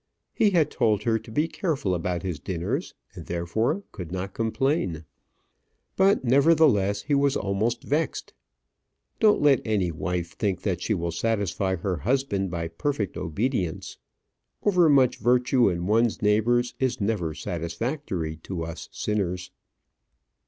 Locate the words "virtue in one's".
15.17-16.19